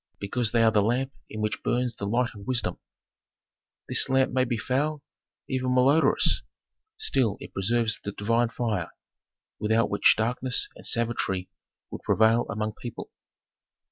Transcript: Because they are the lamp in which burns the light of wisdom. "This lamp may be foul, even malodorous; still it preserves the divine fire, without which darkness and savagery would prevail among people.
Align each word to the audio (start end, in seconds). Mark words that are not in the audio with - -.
Because 0.17 0.51
they 0.51 0.63
are 0.63 0.71
the 0.71 0.81
lamp 0.81 1.11
in 1.29 1.41
which 1.41 1.61
burns 1.61 1.95
the 1.95 2.07
light 2.07 2.31
of 2.33 2.47
wisdom. 2.47 2.79
"This 3.87 4.09
lamp 4.09 4.31
may 4.33 4.45
be 4.45 4.57
foul, 4.57 5.03
even 5.47 5.75
malodorous; 5.75 6.41
still 6.97 7.37
it 7.39 7.53
preserves 7.53 7.99
the 8.03 8.11
divine 8.11 8.49
fire, 8.49 8.89
without 9.59 9.91
which 9.91 10.15
darkness 10.17 10.69
and 10.75 10.87
savagery 10.87 11.49
would 11.91 12.01
prevail 12.01 12.47
among 12.49 12.73
people. 12.81 13.11